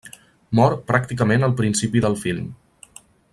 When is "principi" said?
1.61-2.03